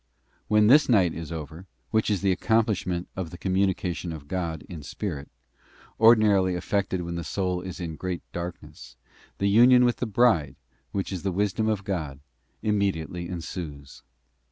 [0.47, 4.63] When this night is over, which is the accomplish ment of the communication of God
[4.67, 5.29] in spirit,
[5.99, 8.95] ordinarily effected when the soul is in great darkness,
[9.37, 10.55] the union with the bride,
[10.91, 12.19] which is the Wisdom of God,
[12.63, 14.01] immediately ensues.